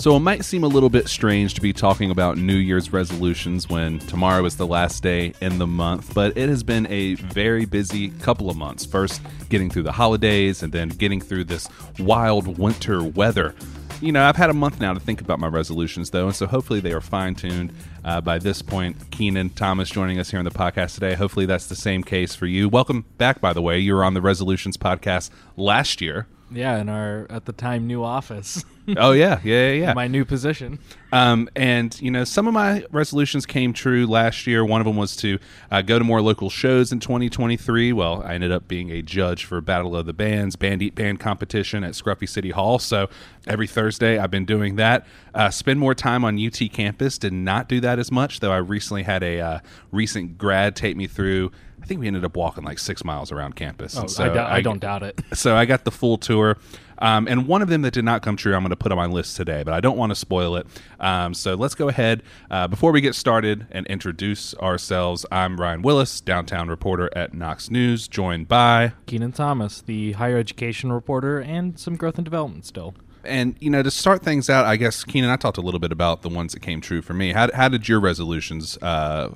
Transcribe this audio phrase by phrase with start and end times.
[0.00, 3.68] So it might seem a little bit strange to be talking about New Year's resolutions
[3.68, 7.66] when tomorrow is the last day in the month, but it has been a very
[7.66, 8.86] busy couple of months.
[8.86, 11.68] First, getting through the holidays and then getting through this
[11.98, 13.54] wild winter weather.
[14.00, 16.46] You know, I've had a month now to think about my resolutions, though, and so
[16.46, 17.70] hopefully they are fine tuned
[18.02, 18.96] uh, by this point.
[19.10, 21.12] Keenan Thomas joining us here on the podcast today.
[21.12, 22.70] Hopefully that's the same case for you.
[22.70, 23.78] Welcome back, by the way.
[23.78, 25.28] You were on the Resolutions podcast
[25.58, 26.26] last year.
[26.52, 28.64] Yeah, in our at the time new office.
[28.96, 29.72] oh yeah, yeah, yeah.
[29.72, 29.94] yeah.
[29.94, 30.78] My new position.
[31.12, 34.64] Um, and you know, some of my resolutions came true last year.
[34.64, 35.38] One of them was to
[35.70, 37.92] uh, go to more local shows in 2023.
[37.92, 41.20] Well, I ended up being a judge for Battle of the Bands Band Eat Band
[41.20, 42.78] competition at Scruffy City Hall.
[42.78, 43.08] So
[43.46, 45.06] every Thursday, I've been doing that.
[45.34, 47.18] Uh, spend more time on UT campus.
[47.18, 48.52] Did not do that as much, though.
[48.52, 49.58] I recently had a uh,
[49.92, 53.56] recent grad take me through I think we ended up walking like six miles around
[53.56, 53.96] campus.
[53.96, 55.20] Oh, so I, do- I, I, don't doubt it.
[55.34, 56.58] So I got the full tour.
[56.98, 58.98] Um, and one of them that did not come true, I'm going to put on
[58.98, 60.66] my list today, but I don't want to spoil it.
[60.98, 62.22] Um, so let's go ahead.
[62.50, 67.70] Uh, before we get started and introduce ourselves, I'm Ryan Wilusz, downtown reporter at Knox
[67.70, 72.94] News, joined by Keenan Thomas, the higher education reporter, and some growth and development still.
[73.24, 75.92] And you know, to start things out, I guess Keenan, I talked a little bit
[75.92, 77.32] about the ones that came true for me.
[77.32, 79.30] How, how did your resolutions uh,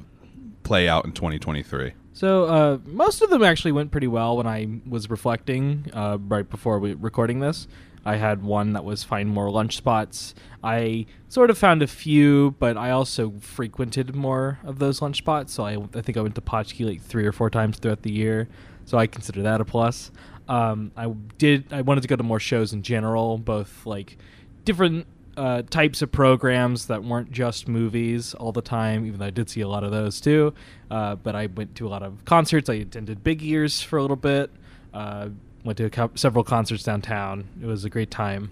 [0.65, 1.93] play out in 2023?
[2.15, 6.49] So uh, most of them actually went pretty well when I was reflecting uh, right
[6.49, 7.67] before we recording this.
[8.05, 10.35] I had one that was find more lunch spots.
[10.63, 15.55] I sort of found a few, but I also frequented more of those lunch spots.
[15.55, 18.13] So I, I think I went to Potchke like three or four times throughout the
[18.13, 18.49] year.
[18.85, 20.13] So I consider that a plus.
[20.47, 21.07] Um, I
[21.39, 21.73] did.
[21.73, 24.19] I wanted to go to more shows in general, both like
[24.65, 29.31] different uh, types of programs that weren't just movies all the time, even though I
[29.31, 30.55] did see a lot of those too.
[30.91, 32.69] Uh, but I went to a lot of concerts.
[32.69, 34.51] I attended Big Ears for a little bit.
[34.93, 35.31] Uh,
[35.65, 37.49] went to co- several concerts downtown.
[37.61, 38.51] It was a great time.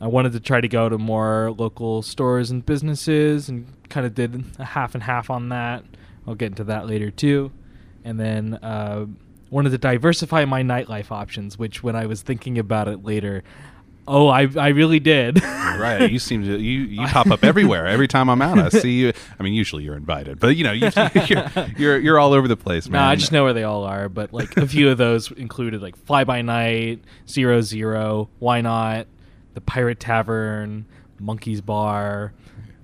[0.00, 4.14] I wanted to try to go to more local stores and businesses and kind of
[4.14, 5.84] did a half and half on that.
[6.26, 7.52] I'll get into that later too.
[8.04, 9.06] And then uh,
[9.50, 13.42] wanted to diversify my nightlife options, which when I was thinking about it later,
[14.08, 15.42] Oh, I I really did.
[15.42, 16.10] right.
[16.10, 18.58] You seem to you you pop up everywhere every time I'm out.
[18.58, 19.12] I see you.
[19.38, 20.90] I mean, usually you're invited, but you know you,
[21.26, 21.46] you're,
[21.76, 23.02] you're you're all over the place, man.
[23.02, 24.08] No, I just know where they all are.
[24.08, 29.06] But like a few of those included like Fly By Night, Zero Zero, Why Not,
[29.54, 30.86] the Pirate Tavern,
[31.18, 32.32] Monkey's Bar.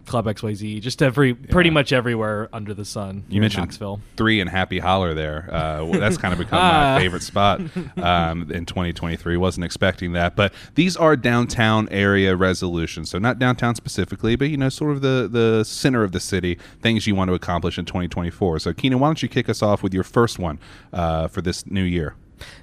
[0.07, 1.75] Club XYZ, just every pretty yeah.
[1.75, 3.25] much everywhere under the sun.
[3.29, 4.01] You mentioned Knoxville.
[4.17, 5.49] three and Happy Holler there.
[5.53, 7.61] Uh, that's kind of become my favorite spot
[7.97, 9.37] um, in 2023.
[9.37, 13.11] Wasn't expecting that, but these are downtown area resolutions.
[13.11, 16.59] So not downtown specifically, but you know, sort of the the center of the city.
[16.81, 18.59] Things you want to accomplish in 2024.
[18.61, 20.59] So Keenan, why don't you kick us off with your first one
[20.93, 22.15] uh, for this new year?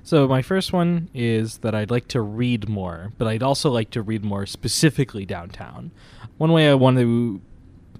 [0.03, 3.89] So my first one is that I'd like to read more, but I'd also like
[3.91, 5.91] to read more specifically downtown.
[6.37, 7.41] One way I want to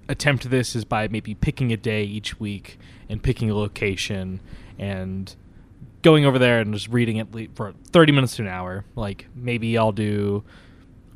[0.08, 4.40] attempt this is by maybe picking a day each week and picking a location
[4.78, 5.34] and
[6.02, 8.84] going over there and just reading it for 30 minutes to an hour.
[8.96, 10.42] Like maybe I'll do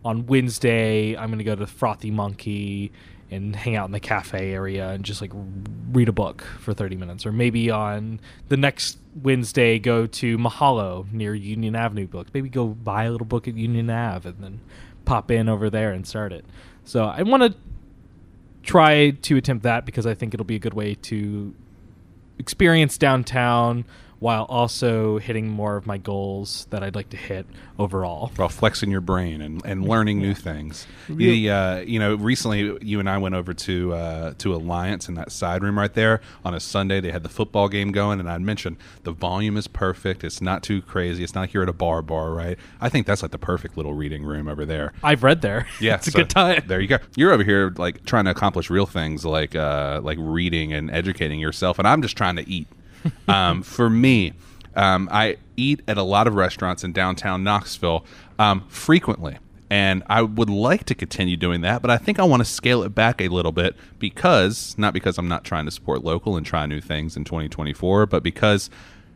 [0.04, 2.92] on Wednesday, I'm going to go to Frothy Monkey
[3.30, 5.32] and hang out in the cafe area and just like
[5.92, 7.26] read a book for 30 minutes.
[7.26, 12.30] Or maybe on the next Wednesday, go to Mahalo near Union Avenue Books.
[12.34, 14.60] Maybe go buy a little book at Union Ave and then
[15.04, 16.44] pop in over there and start it.
[16.84, 17.54] So I want to
[18.62, 21.54] try to attempt that because I think it'll be a good way to
[22.38, 23.84] experience downtown
[24.18, 27.46] while also hitting more of my goals that I'd like to hit
[27.78, 28.30] overall.
[28.36, 30.28] While flexing your brain and, and learning yeah.
[30.28, 30.86] new things.
[31.08, 35.14] The, uh, you know, recently you and I went over to uh, to Alliance in
[35.14, 37.00] that side room right there on a Sunday.
[37.00, 40.24] They had the football game going, and I mentioned the volume is perfect.
[40.24, 41.22] It's not too crazy.
[41.24, 42.58] It's not here at a bar bar, right?
[42.80, 44.92] I think that's like the perfect little reading room over there.
[45.02, 45.66] I've read there.
[45.80, 46.62] Yeah, it's so a good time.
[46.66, 46.98] There you go.
[47.16, 51.40] You're over here like trying to accomplish real things like uh, like reading and educating
[51.40, 52.68] yourself, and I'm just trying to eat.
[53.28, 54.32] Um, for me,
[54.76, 58.04] um, I eat at a lot of restaurants in downtown Knoxville
[58.38, 59.38] um, frequently.
[59.70, 62.82] And I would like to continue doing that, but I think I want to scale
[62.82, 66.44] it back a little bit because, not because I'm not trying to support local and
[66.44, 68.70] try new things in 2024, but because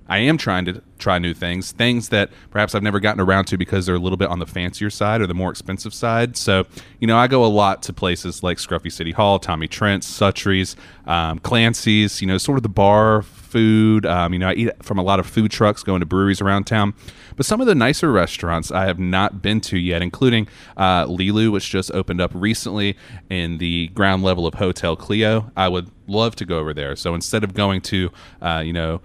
[0.08, 3.58] I am trying to try new things, things that perhaps I've never gotten around to
[3.58, 6.36] because they're a little bit on the fancier side or the more expensive side.
[6.36, 6.64] So,
[6.98, 10.76] you know, I go a lot to places like Scruffy City Hall, Tommy Trent's, Suttree's,
[11.06, 14.06] um, Clancy's, you know, sort of the bar food.
[14.06, 16.64] Um, you know, I eat from a lot of food trucks going to breweries around
[16.64, 16.94] town.
[17.36, 21.50] But some of the nicer restaurants I have not been to yet, including uh, Lilu,
[21.50, 22.96] which just opened up recently
[23.30, 25.50] in the ground level of Hotel Clio.
[25.56, 26.96] I would love to go over there.
[26.96, 28.10] So instead of going to,
[28.42, 29.00] uh, you know,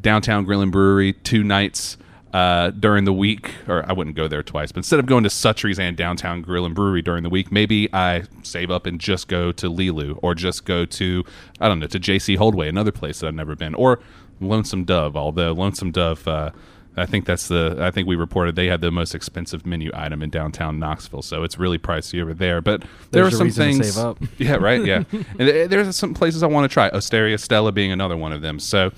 [0.00, 1.96] downtown Grill and Brewery two nights
[2.32, 5.30] uh, during the week, or I wouldn't go there twice, but instead of going to
[5.30, 9.28] Suttree's and Downtown Grill and Brewery during the week, maybe I save up and just
[9.28, 11.24] go to Lilu or just go to,
[11.60, 14.00] I don't know, to JC Holdway, another place that I've never been, or
[14.40, 16.50] Lonesome Dove, although Lonesome Dove, uh,
[16.96, 17.76] I think that's the.
[17.78, 21.44] I think we reported they had the most expensive menu item in downtown Knoxville, so
[21.44, 22.60] it's really pricey over there.
[22.60, 22.80] But
[23.12, 23.94] there There's are some things.
[23.94, 24.18] save up.
[24.38, 24.84] Yeah, right.
[24.84, 26.88] Yeah, and th- there's some places I want to try.
[26.90, 28.58] Osteria Stella being another one of them.
[28.58, 28.90] So,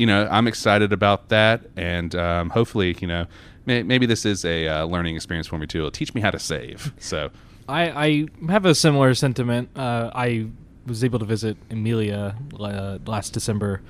[0.00, 3.26] you know, I'm excited about that, and um, hopefully, you know,
[3.66, 5.78] may- maybe this is a uh, learning experience for me too.
[5.80, 6.92] It'll teach me how to save.
[6.98, 7.30] So,
[7.68, 9.68] I, I have a similar sentiment.
[9.76, 10.46] Uh, I
[10.86, 13.82] was able to visit Emilia uh, last December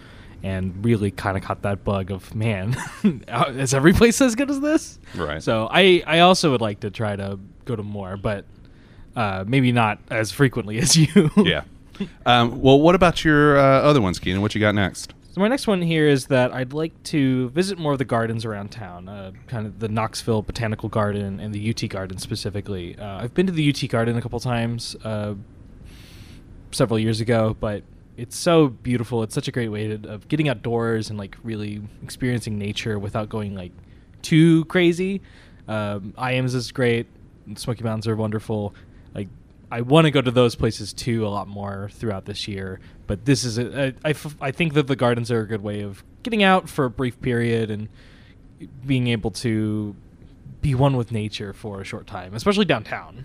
[0.42, 2.74] and really kind of caught that bug of man,
[3.50, 4.98] is every place as good as this?
[5.14, 5.42] Right.
[5.42, 8.46] So I, I also would like to try to go to more, but
[9.14, 11.30] uh, maybe not as frequently as you.
[11.36, 11.62] yeah.
[12.26, 14.40] Um, well, what about your uh, other ones, Keenan?
[14.40, 15.12] What you got next?
[15.40, 18.72] My next one here is that I'd like to visit more of the gardens around
[18.72, 22.94] town, uh, kind of the Knoxville Botanical Garden and the UT Garden specifically.
[22.98, 25.32] Uh, I've been to the UT Garden a couple times uh,
[26.72, 27.82] several years ago, but
[28.18, 29.22] it's so beautiful.
[29.22, 33.30] It's such a great way to, of getting outdoors and like really experiencing nature without
[33.30, 33.72] going like
[34.20, 35.22] too crazy.
[35.66, 37.06] Um, Ijams is great.
[37.56, 38.74] Smoky Mountains are wonderful.
[39.14, 39.28] Like
[39.70, 42.80] I want to go to those places too a lot more throughout this year.
[43.06, 45.62] But this is a, I, I f- I think that the gardens are a good
[45.62, 47.88] way of getting out for a brief period and
[48.84, 49.94] being able to
[50.60, 53.24] be one with nature for a short time, especially downtown.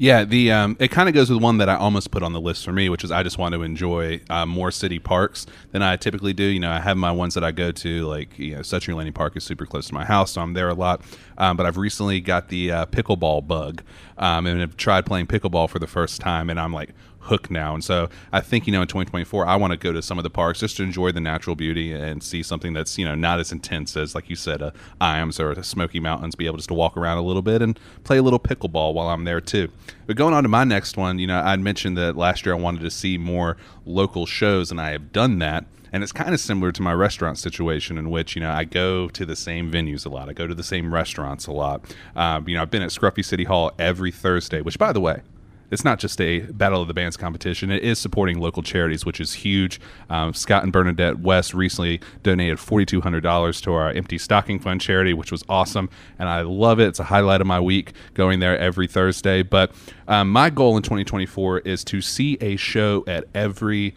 [0.00, 2.40] Yeah, the um, it kind of goes with one that I almost put on the
[2.40, 5.82] list for me, which is I just want to enjoy uh, more city parks than
[5.82, 6.44] I typically do.
[6.44, 9.12] You know, I have my ones that I go to, like you know, Suttree Landing
[9.12, 11.02] Park is super close to my house, so I'm there a lot.
[11.36, 13.82] Um, but I've recently got the uh, pickleball bug,
[14.18, 16.90] um, and have tried playing pickleball for the first time, and I'm like
[17.28, 17.74] hooked now.
[17.74, 20.24] And so I think, you know, in 2024, I want to go to some of
[20.24, 23.38] the parks just to enjoy the natural beauty and see something that's, you know, not
[23.38, 26.68] as intense as, like you said, a Ijams or a Smoky Mountains, be able just
[26.68, 29.68] to walk around a little bit and play a little pickleball while I'm there too.
[30.06, 32.58] But going on to my next one, you know, I'd mentioned that last year I
[32.58, 35.64] wanted to see more local shows, and I have done that.
[35.92, 39.08] And it's kind of similar to my restaurant situation, in which you know I go
[39.08, 40.28] to the same venues a lot.
[40.28, 41.82] I go to the same restaurants a lot.
[42.14, 44.60] Um, you know, I've been at Scruffy City Hall every Thursday.
[44.60, 45.22] Which, by the way,
[45.70, 47.70] it's not just a Battle of the Bands competition.
[47.70, 49.80] It is supporting local charities, which is huge.
[50.08, 55.30] Um, Scott and Bernadette West recently donated $4,200 to our Empty Stocking Fund charity, which
[55.30, 55.90] was awesome.
[56.18, 56.88] And I love it.
[56.88, 59.42] It's a highlight of my week going there every Thursday.
[59.42, 59.72] But
[60.06, 63.94] um, my goal in 2024 is to see a show at every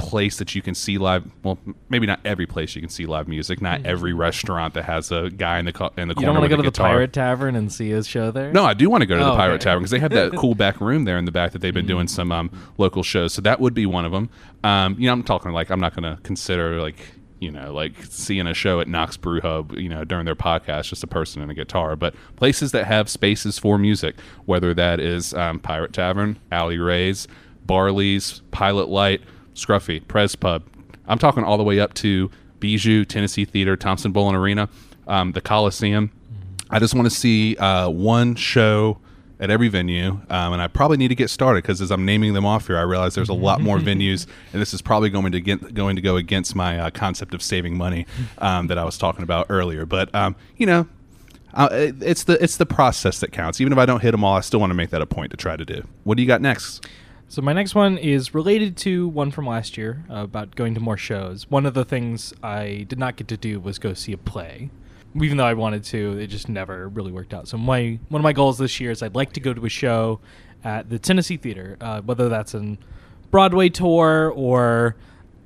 [0.00, 1.58] place that you can see live well
[1.88, 5.30] maybe not every place you can see live music not every restaurant that has a
[5.30, 6.78] guy in the co- in the You corner don't want to go a to the.
[6.78, 8.52] Pirate Tavern and see his show there?
[8.52, 9.64] No, I do want to go to the Oh, Pirate okay.
[9.64, 11.86] Tavern because they have that cool back room there in the back that they've been
[11.86, 13.32] doing some um, local shows.
[13.32, 14.30] So that would be one of them.
[14.64, 16.96] Um, you know, I'm talking like I'm not going to consider like
[17.38, 20.88] you know like seeing a show at Knox Brew Hub, you know, during their podcast,
[20.90, 21.96] just a person and a guitar.
[21.96, 27.26] But places that have spaces for music, whether that is um, Pirate Tavern, Alley Rays,
[27.66, 29.20] Barley's, Pilot Light,
[29.64, 30.62] Scruffy, Prez Pub.
[31.06, 32.30] I'm talking all the way up to
[32.60, 34.68] Bijou, Tennessee Theater, Thompson-Boling Arena,
[35.08, 36.10] um, the Coliseum.
[36.70, 38.98] I just want to see uh, one show
[39.40, 42.34] at every venue, um, and I probably need to get started because as I'm naming
[42.34, 45.32] them off here, I realize there's a lot more venues, and this is probably going
[45.32, 48.06] to get going to go against my uh, concept of saving money
[48.38, 49.86] um, that I was talking about earlier.
[49.86, 50.86] But um, you know,
[51.54, 53.60] uh, it- it's the it's the process that counts.
[53.62, 55.30] Even if I don't hit them all, I still want to make that a point
[55.30, 55.84] to try to do.
[56.04, 56.86] What do you got next?
[57.30, 60.80] So my next one is related to one from last year uh, about going to
[60.80, 61.48] more shows.
[61.48, 64.68] One of the things I did not get to do was go see a play.
[65.14, 67.46] Even though I wanted to, it just never really worked out.
[67.46, 69.68] So my one of my goals this year is I'd like to go to a
[69.68, 70.18] show
[70.64, 72.76] at the Tennessee Theater, uh, whether that's a
[73.30, 74.96] Broadway tour or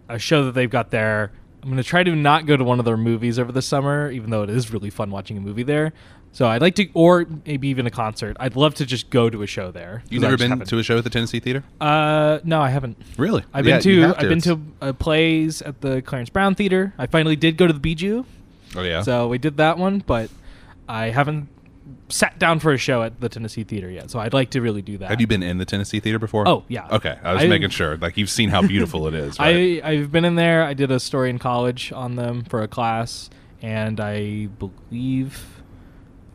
[0.09, 1.33] a show that they've got there.
[1.63, 4.11] I'm going to try to not go to one of their movies over the summer,
[4.11, 5.93] even though it is really fun watching a movie there.
[6.35, 8.37] So I'd like to, or maybe even a concert.
[8.41, 10.03] I'd love to just go to a show there.
[10.11, 10.67] You've never been haven't.
[10.69, 11.63] to a show at the Tennessee Theater?
[11.81, 13.01] Uh, no, I haven't.
[13.17, 13.45] Really?
[13.55, 16.93] I've Yeah, been you to I've been to uh, plays at the Clarence Brown Theater.
[16.99, 18.25] I finally did go to the Bijou,
[18.77, 19.03] Oh yeah.
[19.03, 20.29] so we did that one, but
[20.89, 21.49] I haven't
[22.09, 24.11] sat down for a show at the Tennessee Theater yet.
[24.11, 25.11] So I'd like to really do that.
[25.11, 26.49] have you been in the Tennessee Theater before?
[26.49, 26.89] Oh, yeah.
[26.91, 27.97] Okay, I was I- making sure.
[27.97, 29.39] Like you've seen how beautiful it is.
[29.39, 29.81] Right?
[29.85, 30.65] I I've been in there.
[30.65, 33.31] I did a story in college on them for a class,
[33.63, 35.47] and I believe.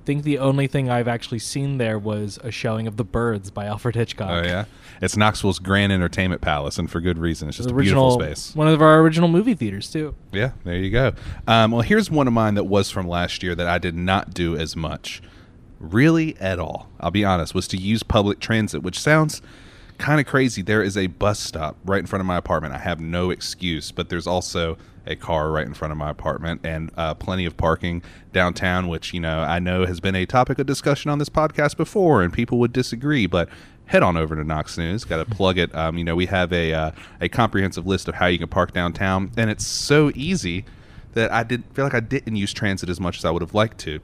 [0.09, 3.51] I think the only thing I've actually seen there was a showing of The Birds
[3.51, 4.31] by Alfred Hitchcock.
[4.31, 4.65] Oh yeah,
[5.03, 7.47] it's Knoxville's Grand Entertainment Palace, and for good reason.
[7.47, 8.55] It's just a beautiful space.
[8.55, 10.15] one of our original movie theaters too.
[10.31, 11.13] Yeah, there you go.
[11.47, 14.33] Um, well, here's one of mine that was from last year that I did not
[14.33, 15.21] do as much,
[15.77, 16.89] really at all.
[16.99, 19.43] I'll be honest, was to use public transit, which sounds
[19.99, 20.61] kind of crazy.
[20.61, 22.73] There is a bus stop right in front of my apartment.
[22.73, 26.61] I have no excuse, but there's also a car right in front of my apartment
[26.63, 28.01] and uh, plenty of parking
[28.33, 31.77] downtown, which you know I know has been a topic of discussion on this podcast
[31.77, 33.49] before, and people would disagree, but.
[33.85, 35.03] Head on over to Knox News.
[35.03, 35.73] Got to plug it.
[35.73, 36.91] Um, you know, we have a uh,
[37.21, 40.63] a comprehensive list of how you can park downtown, and it's so easy
[41.13, 43.55] that I didn't feel like I didn't use transit as much as I would have
[43.55, 43.99] liked to.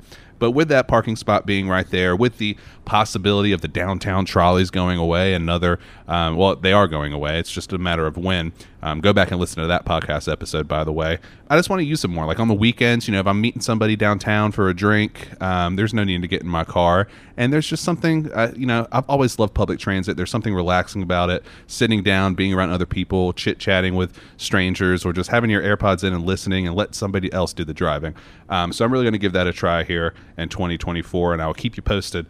[0.46, 4.70] But with that parking spot being right there, with the possibility of the downtown trolleys
[4.70, 7.40] going away, another, um, well, they are going away.
[7.40, 8.54] It's just a matter of when.
[8.84, 11.18] Um, go back and listen to that podcast episode, by the way.
[11.50, 12.28] I just want to use them more.
[12.28, 15.76] Like on the weekends, you know, if I'm meeting somebody downtown for a drink, um,
[15.76, 17.08] there's no need to get in my car.
[17.38, 20.18] And there's just something, uh, you know, I've always loved public transit.
[20.18, 21.44] There's something relaxing about it.
[21.66, 26.04] Sitting down, being around other people, chit chatting with strangers, or just having your AirPods
[26.04, 28.14] in and listening and let somebody else do the driving.
[28.50, 31.48] Um, so I'm really going to give that a try here in 2024, and I
[31.48, 32.26] will keep you posted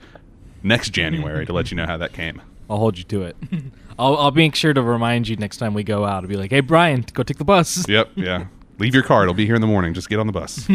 [0.63, 2.41] next January to let you know how that came.
[2.69, 3.35] I'll hold you to it.
[3.99, 6.23] I'll, I'll make sure to remind you next time we go out.
[6.23, 7.87] I'll be like, hey, Brian, go take the bus.
[7.89, 8.45] Yep, yeah.
[8.79, 9.21] Leave your car.
[9.23, 9.93] It'll be here in the morning.
[9.93, 10.67] Just get on the bus.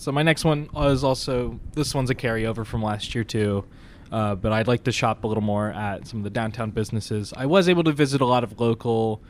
[0.00, 3.66] So my next one is also this one's a carryover from last year too,
[4.10, 7.34] uh, but I'd like to shop a little more at some of the downtown businesses.
[7.36, 9.20] I was able to visit a lot of local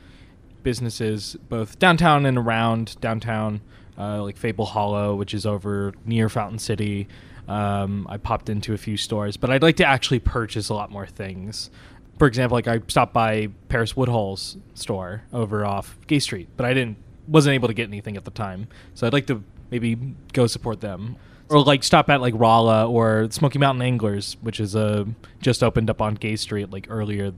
[0.63, 3.59] businesses, both downtown and around downtown,
[3.97, 7.07] uh, like Fable Hollow, which is over near Fountain City.
[7.51, 10.89] Um, I popped into a few stores, but I'd like to actually purchase a lot
[10.89, 11.69] more things.
[12.17, 16.73] For example, like I stopped by Paris Woodhull's store over off Gay Street, but I
[16.73, 18.69] didn't wasn't able to get anything at the time.
[18.93, 21.17] So I'd like to maybe go support them.
[21.49, 25.03] Or like stop at like Rala or Smoky Mountain Anglers, which is uh,
[25.41, 27.33] just opened up on Gay Street like earlier,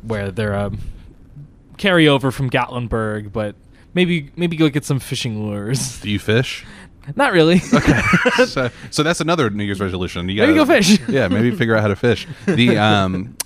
[0.00, 0.72] where they're a
[1.76, 3.56] carryover from Gatlinburg, but
[3.92, 6.00] maybe maybe go get some fishing lures.
[6.00, 6.64] Do you fish?
[7.16, 7.60] Not really.
[7.72, 8.00] Okay.
[8.46, 10.28] so, so that's another New Year's resolution.
[10.28, 10.98] You gotta- go fish.
[11.08, 12.26] Yeah, maybe figure out how to fish.
[12.46, 13.36] The um,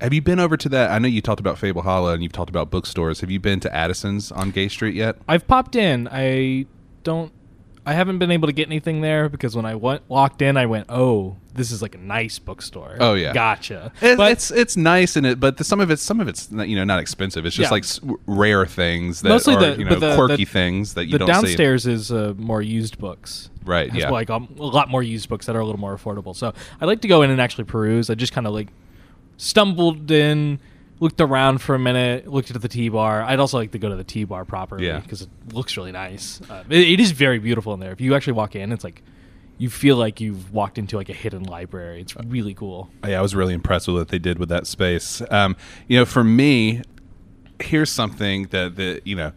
[0.00, 0.90] have you been over to that?
[0.90, 3.20] I know you talked about Fable Hollow and you've talked about bookstores.
[3.20, 5.16] Have you been to Addison's on Gay Street yet?
[5.28, 6.08] I've popped in.
[6.10, 6.66] I
[7.04, 7.32] don't.
[7.84, 10.66] I haven't been able to get anything there because when I went walked in, I
[10.66, 13.32] went, "Oh, this is like a nice bookstore." Oh, yeah.
[13.32, 13.90] gotcha.
[14.00, 16.48] It- but it's it's nice in it, but the, some of it's some of it's
[16.52, 17.44] you know not expensive.
[17.44, 17.74] It's just Yeah.
[17.74, 21.06] like s- rare things that Mostly are the- you know the- quirky the- things that
[21.06, 21.32] you don't see.
[21.32, 23.50] downstairs is uh, more used books.
[23.64, 24.10] Right, yeah.
[24.10, 26.34] like um, a lot more used books that are a little more affordable.
[26.36, 28.10] So I'd like to go in and actually peruse.
[28.10, 28.68] I just kind of like
[29.36, 30.58] stumbled in,
[31.02, 33.22] looked around for a minute, looked at the T bar.
[33.22, 35.00] I'd also like to go to the T bar properly Yeah.
[35.00, 36.40] because it looks really nice.
[36.48, 37.90] Uh, it, it is very beautiful in there.
[37.92, 39.02] If you actually walk in, it's like
[39.58, 42.00] you feel like you've walked into like a hidden library.
[42.00, 42.88] It's really cool.
[43.06, 45.20] yeah, I was really impressed with what they did with that space.
[45.30, 45.56] Um,
[45.88, 46.82] you know, for me,
[47.60, 49.32] here's something that that you know.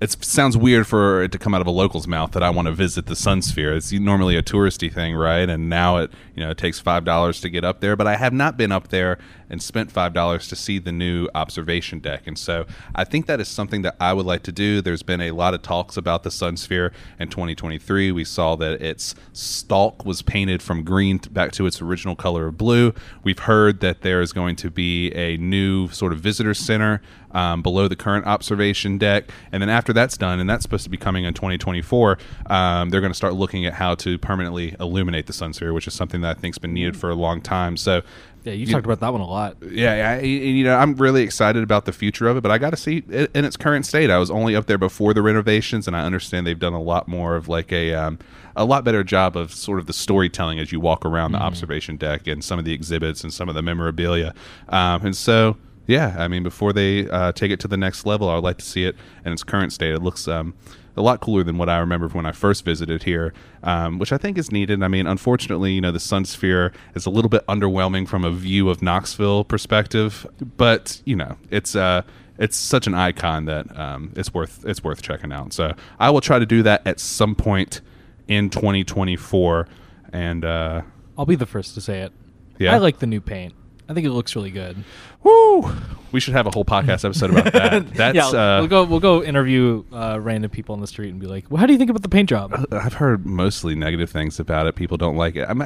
[0.00, 2.66] It sounds weird for it to come out of a local's mouth that I want
[2.66, 3.74] to visit the Sun Sphere.
[3.74, 5.48] It's normally a touristy thing, right?
[5.50, 7.96] And now it, you know, it takes five dollars to get up there.
[7.96, 9.18] But I have not been up there
[9.50, 12.26] and spent five dollars to see the new observation deck.
[12.26, 14.80] And so I think that is something that I would like to do.
[14.80, 18.12] There's been a lot of talks about the Sun Sphere in 2023.
[18.12, 22.58] We saw that its stalk was painted from green back to its original color of
[22.58, 22.92] blue.
[23.22, 27.00] We've heard that there is going to be a new sort of visitor center
[27.32, 29.30] um, below the current observation deck.
[29.52, 33.00] And then after that's done, and that's supposed to be coming in 2024, um, they're
[33.00, 36.20] going to start looking at how to permanently illuminate the sun sphere, which is something
[36.22, 37.76] that I think's been needed for a long time.
[37.76, 38.02] So,
[38.44, 39.37] Yeah, you You- talked about that one a lot.
[39.70, 42.70] Yeah, I, you know, I'm really excited about the future of it, but I got
[42.70, 44.10] to see it in its current state.
[44.10, 47.08] I was only up there before the renovations, and I understand they've done a lot
[47.08, 48.18] more of like a um,
[48.56, 51.96] a lot better job of sort of the storytelling as you walk around the observation
[51.96, 54.34] deck and some of the exhibits and some of the memorabilia.
[54.68, 58.28] Um, and so, yeah, I mean, before they uh, take it to the next level,
[58.28, 59.94] I would like to see it in its current state.
[59.94, 60.54] It looks um,
[60.98, 64.18] a lot cooler than what I remember when I first visited here, um, which I
[64.18, 64.82] think is needed.
[64.82, 68.30] I mean, unfortunately, you know, the Sun Sphere is a little bit underwhelming from a
[68.30, 70.26] view of Knoxville perspective,
[70.56, 72.02] but you know, it's uh,
[72.38, 75.52] it's such an icon that um, it's worth it's worth checking out.
[75.52, 77.80] So I will try to do that at some point
[78.28, 79.68] in 2024,
[80.12, 80.82] and uh,
[81.16, 82.12] I'll be the first to say it.
[82.58, 82.74] Yeah?
[82.74, 83.54] I like the new paint.
[83.88, 84.76] I think it looks really good.
[85.22, 85.70] woo,
[86.12, 87.88] we should have a whole podcast episode about that.
[87.94, 88.84] That's yeah, uh, we'll go.
[88.84, 91.72] We'll go interview uh, random people on the street and be like, "Well, how do
[91.72, 94.74] you think about the paint job?" I've heard mostly negative things about it.
[94.74, 95.46] People don't like it.
[95.48, 95.62] I'm,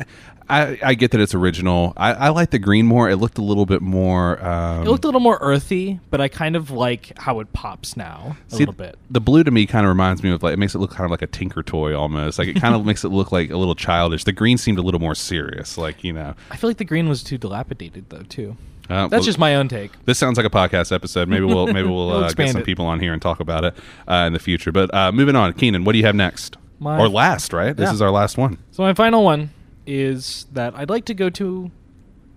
[0.48, 1.92] I I get that it's original.
[1.96, 3.08] I, I like the green more.
[3.08, 4.44] It looked a little bit more.
[4.44, 7.96] Um, It looked a little more earthy, but I kind of like how it pops
[7.96, 8.98] now a see, little bit.
[9.10, 11.04] The blue to me kind of reminds me of like it makes it look kind
[11.04, 12.38] of like a Tinker toy almost.
[12.38, 14.24] Like it kind of makes it look like a little childish.
[14.24, 15.78] The green seemed a little more serious.
[15.78, 18.56] Like you know, I feel like the green was too dilapidated though too.
[18.88, 19.90] uh, That's well, just my own take.
[20.04, 21.28] This sounds like a podcast episode.
[21.28, 22.64] Maybe we'll maybe we'll, We'll uh, get some it.
[22.64, 23.74] people on here and talk about it
[24.08, 24.70] uh, in the future.
[24.70, 26.56] But uh, moving on, Keenan, what do you have next?
[26.78, 27.76] My- or last, right?
[27.76, 27.94] This Yeah.
[27.94, 28.58] is our last one.
[28.72, 29.50] So my final one
[29.86, 31.70] is that I'd like to go to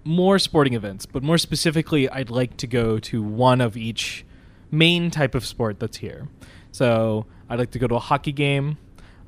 [0.03, 4.23] more sporting events, but more specifically, I'd like to go to one of each
[4.71, 6.27] main type of sport that's here.
[6.71, 8.77] So I'd like to go to a hockey game.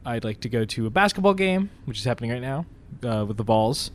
[0.05, 2.65] I'd like to go to a basketball game, which is happening right now
[3.03, 3.91] uh, with the Vols.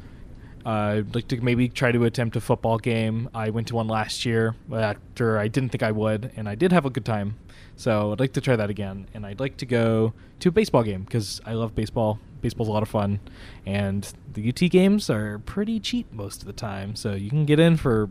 [0.65, 3.29] Uh, I'd like to maybe try to attempt a football game.
[3.35, 6.73] I went to one last year after I didn't think I would, and I did
[6.73, 7.37] have a good time.
[7.77, 9.09] So I'd like to try that again.
[9.15, 12.19] And I'd like to go to a baseball game because I love baseball.
[12.41, 13.21] Baseball's a lot of fun,
[13.67, 16.97] and the UT games are pretty cheap most of the time.
[16.97, 18.09] So you can get in for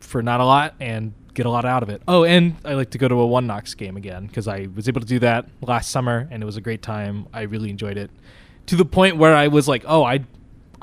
[0.00, 2.02] for not a lot and get a lot out of it.
[2.08, 4.88] Oh, and I like to go to a One Knox game again because I was
[4.88, 7.26] able to do that last summer and it was a great time.
[7.32, 8.10] I really enjoyed it
[8.66, 10.24] to the point where I was like, oh, I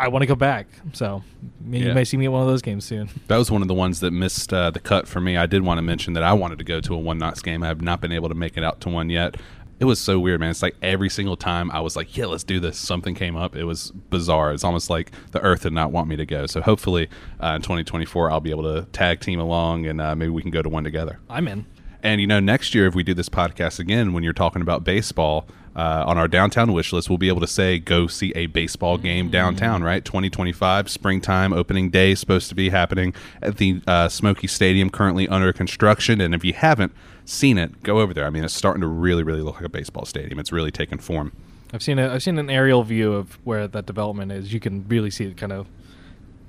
[0.04, 0.68] I want to go back.
[0.94, 1.24] So
[1.62, 1.90] maybe Yeah.
[1.90, 3.10] you may see me at one of those games soon.
[3.28, 5.38] That was one of the ones that missed uh, the cut for me.
[5.38, 7.64] I did want to mention that I wanted to go to a one Knox game.
[7.64, 9.36] I have not been able to make it out to one yet.
[9.80, 10.52] It was so weird, man.
[10.52, 13.56] It's like every single time I was like, "Yeah, let's do this." Something came up.
[13.56, 14.54] It was bizarre.
[14.54, 16.46] It's almost like the Earth did not want me to go.
[16.46, 17.10] So hopefully,
[17.42, 20.52] uh, in 2024, I'll be able to tag team along, and uh, maybe we can
[20.52, 21.20] go to one together.
[21.30, 21.66] I'm in.
[22.02, 24.84] And you know, next year if we do this podcast again, when you're talking about
[24.84, 28.46] baseball uh, on our downtown wish list, we'll be able to say go see a
[28.48, 29.84] baseball game downtown.
[29.84, 35.28] Right, 2025 springtime opening day supposed to be happening at the uh, Smoky Stadium, currently
[35.28, 36.22] under construction.
[36.22, 36.94] And if you haven't
[37.26, 38.26] seen it, go over there.
[38.26, 40.40] I mean, it's starting to really, really look like a baseball stadium.
[40.40, 41.32] It's really taken form.
[41.74, 44.54] I've seen a, I've seen an aerial view of where that development is.
[44.54, 45.68] You can really see it kind of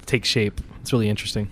[0.04, 0.60] take shape.
[0.82, 1.50] It's really interesting.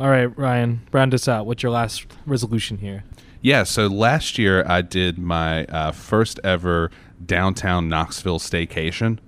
[0.00, 1.46] All right, Ryan, round us out.
[1.46, 3.04] What's your last resolution here?
[3.40, 6.90] Yeah, so last year I did my uh, first ever
[7.24, 9.18] downtown Knoxville staycation.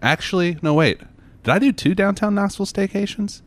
[0.00, 1.00] Actually, no, wait.
[1.42, 3.42] Did I do two downtown Knoxville staycations?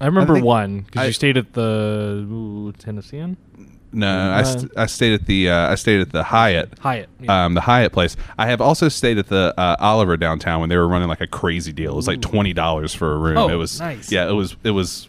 [0.00, 3.36] I remember think one because you stayed at the ooh, Tennessean
[3.92, 6.78] No, I, Uh, st- I stayed at the uh, I stayed at the Hyatt.
[6.80, 7.08] Hyatt.
[7.20, 7.44] yeah.
[7.46, 8.16] Um, the Hyatt place.
[8.38, 11.26] I have also stayed at the uh, Oliver downtown when they were running like a
[11.26, 11.92] crazy deal.
[11.92, 13.38] It was like twenty dollars for a room.
[13.38, 14.12] Oh, it was nice.
[14.12, 14.56] Yeah, it was.
[14.62, 15.07] It was.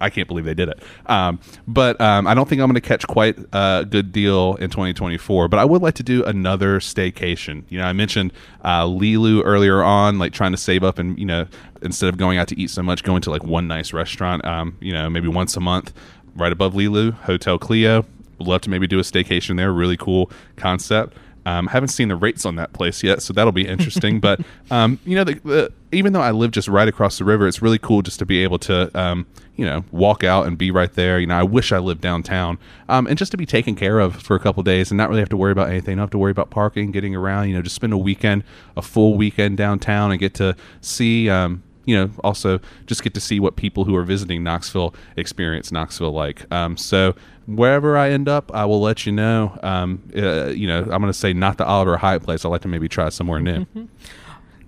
[0.00, 0.82] I can't believe they did it.
[1.06, 4.70] Um, but um, I don't think I'm going to catch quite a good deal in
[4.70, 5.48] 2024.
[5.48, 7.64] But I would like to do another staycation.
[7.68, 8.32] You know, I mentioned
[8.62, 11.46] uh, Lilu earlier on, like trying to save up and you know
[11.82, 14.44] instead of going out to eat so much, going to like one nice restaurant.
[14.44, 15.92] Um, you know, maybe once a month,
[16.34, 18.04] right above Lilu, Hotel Clio.
[18.38, 19.72] Would love to maybe do a staycation there.
[19.72, 21.16] Really cool concept.
[21.48, 24.20] Um, haven't seen the rates on that place yet, so that'll be interesting.
[24.20, 24.38] but
[24.70, 27.62] um, you know, the, the, even though I live just right across the river, it's
[27.62, 30.92] really cool just to be able to, um, you know, walk out and be right
[30.92, 31.18] there.
[31.18, 32.58] You know, I wish I lived downtown,
[32.90, 35.20] um, and just to be taken care of for a couple days and not really
[35.20, 35.96] have to worry about anything.
[35.96, 37.48] Not have to worry about parking, getting around.
[37.48, 38.44] You know, just spend a weekend,
[38.76, 41.30] a full weekend downtown, and get to see.
[41.30, 45.72] Um, you know, also just get to see what people who are visiting Knoxville experience
[45.72, 46.44] Knoxville like.
[46.52, 47.14] Um, so
[47.48, 49.58] wherever I end up, I will let you know.
[49.62, 52.44] Um, uh, you know, I'm going to say not the Oliver Hyatt place.
[52.44, 53.66] I'd like to maybe try somewhere new.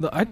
[0.00, 0.26] The- I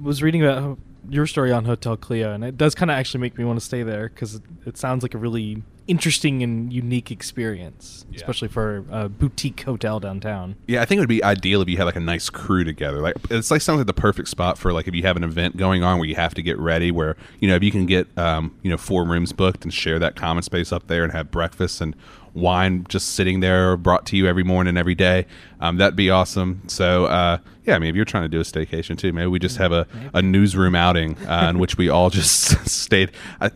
[0.00, 0.78] was reading about
[1.10, 3.64] your story on Hotel Clio, and it does kind of actually make me want to
[3.64, 8.16] stay there because it, it sounds like a really interesting and unique experience, Yeah.
[8.16, 10.56] especially for a boutique hotel downtown.
[10.66, 13.00] Yeah, I think it would be ideal if you had like a nice crew together.
[13.00, 15.56] Like it's like sounds like the perfect spot for like if you have an event
[15.56, 16.90] going on where you have to get ready.
[16.90, 19.98] Where you know if you can get um, you know four rooms booked and share
[19.98, 21.94] that common space up there and have breakfast and
[22.32, 25.24] wine just sitting there brought to you every morning every day,
[25.60, 26.62] um, that'd be awesome.
[26.66, 29.38] So uh, yeah, I mean if you're trying to do a staycation too, maybe we
[29.38, 33.12] just have a, a newsroom outing uh, in which we all just stayed.
[33.40, 33.50] I,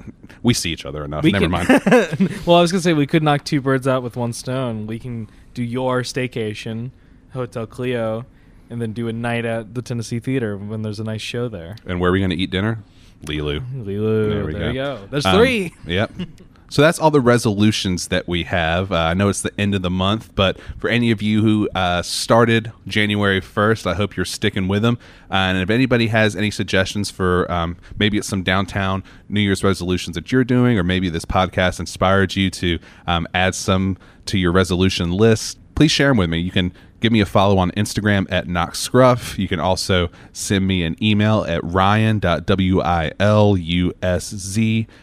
[0.45, 1.25] we see each other enough.
[1.25, 2.18] We Never can- mind.
[2.47, 4.87] well, I was gonna say we could knock two birds out with one stone.
[4.87, 6.91] We can do your staycation,
[7.33, 8.25] Hotel Clio,
[8.71, 11.77] and then do a night at the Tennessee Theater when there's a nice show there.
[11.87, 12.83] And where are we going to eat dinner?
[13.25, 13.61] Lilu.
[13.75, 14.97] Lilu, There we there go.
[14.99, 15.07] go.
[15.11, 15.75] There's Um, three.
[15.87, 16.13] Yep.
[16.71, 18.93] So that's all the resolutions that we have.
[18.93, 21.69] Uh, I know it's the end of the month, but for any of you who
[21.75, 24.99] uh, started January 1st, I hope you're sticking with them.
[25.31, 30.15] and if anybody has any suggestions for um, maybe it's some downtown New Year's resolutions
[30.15, 34.53] that you're doing, or maybe this podcast inspired you to um, add some to your
[34.53, 36.39] resolution list, please share them with me.
[36.39, 39.39] You can give me a follow on Instagram at Knox Scruff.
[39.39, 42.47] You can also send me an email at ryan.wilusz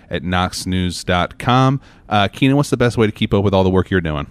[0.10, 1.82] at knoxnews.com.
[2.10, 4.28] Uh, Keenan, what's the best way to keep up with all the work you're doing?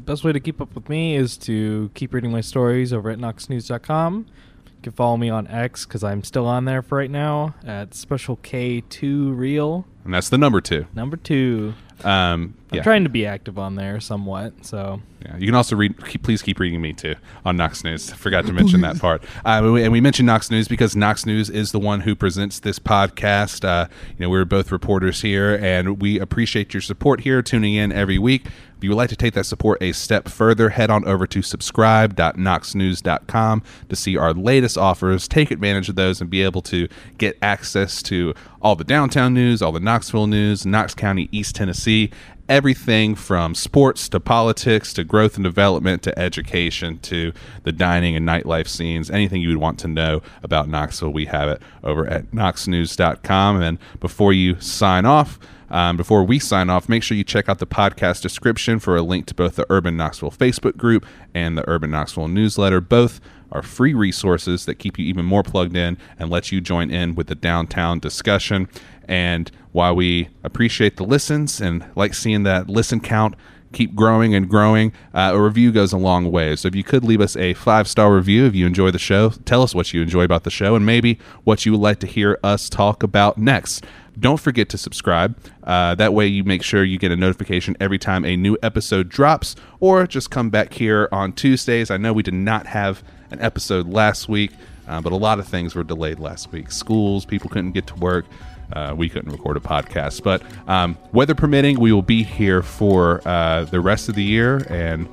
[0.00, 3.18] Best way to keep up with me is to keep reading my stories over at
[3.18, 4.26] knoxnews.com.
[4.66, 7.94] You can follow me on X because I'm still on there for right now at
[7.94, 10.86] Special K2 Real And that's the number two.
[10.94, 11.74] number two.
[12.04, 12.82] Um, I'm yeah.
[12.82, 14.66] trying to be active on there somewhat.
[14.66, 16.04] So Yeah, you can also read.
[16.04, 18.12] Keep, please keep reading me too on Knox News.
[18.12, 19.22] Forgot to mention that part.
[19.44, 22.80] Uh, and we mentioned Knox News because Knox News is the one who presents this
[22.80, 23.64] podcast.
[23.64, 27.92] Uh, you know, we're both reporters here, and we appreciate your support here, tuning in
[27.92, 28.46] every week.
[28.76, 31.40] If you would like to take that support a step further, head on over to
[31.40, 35.26] subscribe.knoxnews.com to see our latest offers.
[35.26, 39.62] Take advantage of those and be able to get access to all the downtown news,
[39.62, 42.10] all the Knoxville news, Knox County, East Tennessee,
[42.48, 47.32] everything from sports to politics to growth and development to education to
[47.64, 49.10] the dining and nightlife scenes.
[49.10, 53.60] Anything you would want to know about Knoxville, we have it over at knoxnews.com.
[53.60, 55.38] And before you sign off,
[55.70, 59.02] um, before we sign off, make sure you check out the podcast description for a
[59.02, 61.04] link to both the Urban Knoxville Facebook group
[61.34, 62.80] and the Urban Knoxville newsletter.
[62.80, 63.20] Both
[63.56, 67.14] are free resources that keep you even more plugged in and let you join in
[67.14, 68.68] with the downtown discussion.
[69.08, 73.34] And while we appreciate the listens and like seeing that listen count
[73.72, 76.56] keep growing and growing, uh, a review goes a long way.
[76.56, 79.30] So if you could leave us a five star review if you enjoy the show,
[79.44, 82.06] tell us what you enjoy about the show and maybe what you would like to
[82.06, 83.84] hear us talk about next.
[84.18, 85.36] Don't forget to subscribe.
[85.62, 89.10] Uh, that way, you make sure you get a notification every time a new episode
[89.10, 91.90] drops, or just come back here on Tuesdays.
[91.90, 94.52] I know we did not have an episode last week,
[94.88, 96.70] uh, but a lot of things were delayed last week.
[96.70, 98.26] Schools, people couldn't get to work.
[98.72, 100.22] Uh, we couldn't record a podcast.
[100.22, 104.66] But um, weather permitting, we will be here for uh, the rest of the year
[104.68, 105.08] and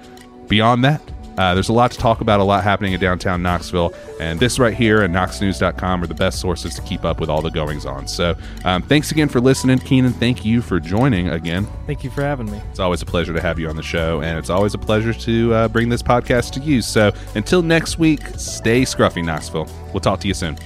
[0.47, 1.01] beyond that.
[1.37, 4.59] Uh, there's a lot to talk about, a lot happening in downtown Knoxville, and this
[4.59, 7.85] right here and knoxnews.com are the best sources to keep up with all the goings
[7.85, 8.07] on.
[8.07, 10.13] So, um, thanks again for listening, Keenan.
[10.13, 11.67] Thank you for joining again.
[11.87, 12.61] Thank you for having me.
[12.69, 15.13] It's always a pleasure to have you on the show, and it's always a pleasure
[15.13, 16.81] to uh, bring this podcast to you.
[16.81, 19.67] So, until next week, stay scruffy, Knoxville.
[19.93, 20.57] We'll talk to you soon.